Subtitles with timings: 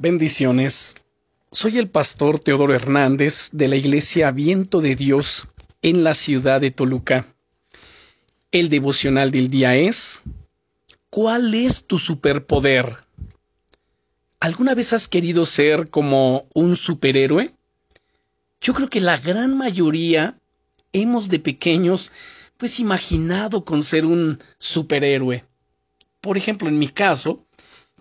[0.00, 1.02] Bendiciones.
[1.50, 5.48] Soy el pastor Teodoro Hernández de la Iglesia Viento de Dios
[5.82, 7.26] en la ciudad de Toluca.
[8.52, 10.22] El devocional del día es
[11.10, 12.98] ¿Cuál es tu superpoder?
[14.38, 17.52] ¿Alguna vez has querido ser como un superhéroe?
[18.60, 20.38] Yo creo que la gran mayoría
[20.92, 22.12] hemos de pequeños
[22.56, 25.44] pues imaginado con ser un superhéroe.
[26.20, 27.44] Por ejemplo, en mi caso,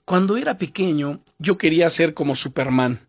[0.07, 3.05] cuando era pequeño, yo quería ser como Superman.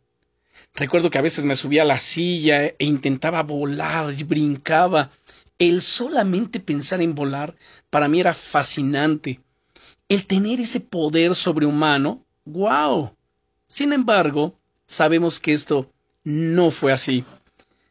[0.74, 5.12] Recuerdo que a veces me subía a la silla e intentaba volar y brincaba.
[5.60, 7.54] El solamente pensar en volar
[7.88, 9.38] para mí era fascinante.
[10.08, 13.14] El tener ese poder sobrehumano, ¡guau!
[13.68, 15.92] Sin embargo, sabemos que esto
[16.24, 17.24] no fue así.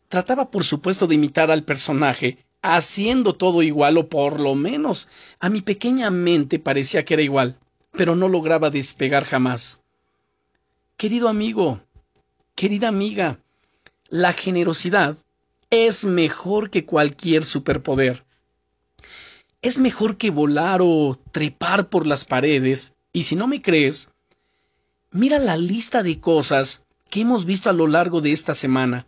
[0.09, 5.07] Trataba, por supuesto, de imitar al personaje, haciendo todo igual, o por lo menos
[5.39, 7.57] a mi pequeña mente parecía que era igual
[7.97, 9.81] pero no lograba despegar jamás.
[10.95, 11.81] Querido amigo,
[12.55, 13.39] querida amiga,
[14.09, 15.17] la generosidad
[15.69, 18.25] es mejor que cualquier superpoder.
[19.61, 24.11] Es mejor que volar o trepar por las paredes, y si no me crees,
[25.11, 29.07] mira la lista de cosas que hemos visto a lo largo de esta semana.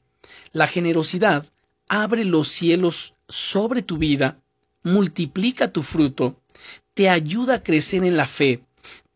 [0.52, 1.46] La generosidad
[1.88, 4.40] abre los cielos sobre tu vida,
[4.84, 6.42] multiplica tu fruto,
[6.94, 8.62] te ayuda a crecer en la fe,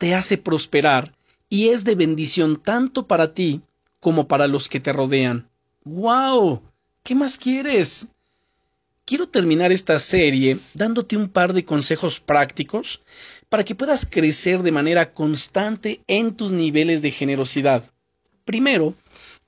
[0.04, 1.16] te hace prosperar
[1.48, 3.62] y es de bendición tanto para ti
[4.02, 5.48] como para los que te rodean.
[5.86, 6.62] ¡Guau!
[7.04, 8.10] ¿Qué más quieres?
[9.06, 13.02] Quiero terminar esta serie dándote un par de consejos prácticos
[13.48, 17.86] para que puedas crecer de manera constante en tus niveles de generosidad.
[18.44, 18.96] Primero,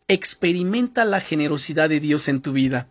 [0.08, 2.90] experimenta la generosidad de Dios en tu vida.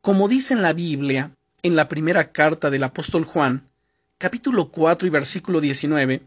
[0.00, 3.68] Como dice en la Biblia, en la primera carta del apóstol Juan,
[4.16, 6.22] capítulo 4 y versículo 19,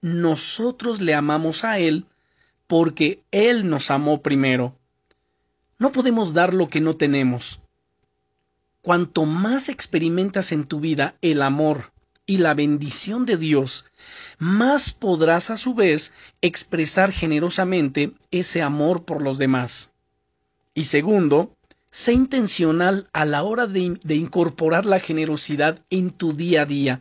[0.00, 2.06] nosotros le amamos a Él
[2.66, 4.76] porque Él nos amó primero.
[5.78, 7.60] No podemos dar lo que no tenemos.
[8.82, 11.92] Cuanto más experimentas en tu vida el amor
[12.26, 13.86] y la bendición de Dios,
[14.38, 19.92] más podrás a su vez expresar generosamente ese amor por los demás.
[20.74, 21.56] Y segundo,
[21.90, 27.00] sé intencional a la hora de, incorporar la generosidad en tu día a día,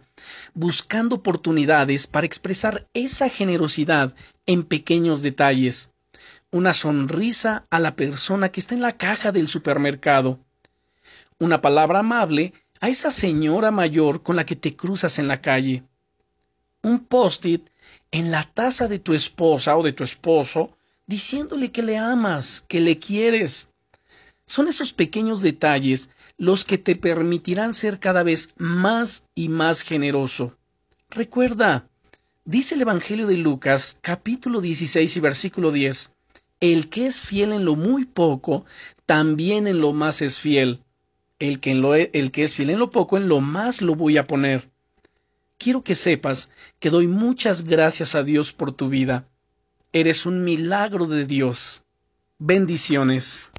[0.54, 4.16] buscando oportunidades para expresar esa generosidad
[4.46, 5.92] en pequeños detalles.
[6.52, 10.40] Una sonrisa a la persona que está en la caja del supermercado.
[11.40, 15.84] Una palabra amable a esa señora mayor con la que te cruzas en la calle.
[16.82, 17.70] Un post-it
[18.12, 22.80] en la taza de tu esposa o de tu esposo diciéndole que le amas, que
[22.80, 23.70] le quieres
[24.48, 30.58] son esos pequeños detalles los que te permitirán ser cada vez más y más generoso.
[31.10, 31.90] Recuerda,
[32.46, 36.14] dice el Evangelio de Lucas, capítulo 16 y versículo 10,
[36.62, 38.66] el que es fiel en lo muy poco,
[39.06, 40.82] también en lo más es fiel.
[41.40, 44.18] El que, e, el que es fiel en lo poco, en lo más lo voy
[44.18, 44.72] a poner.
[45.58, 49.28] Quiero que sepas que doy muchas gracias a Dios por tu vida.
[49.92, 51.84] Eres un milagro de Dios.
[52.40, 53.52] Bendiciones.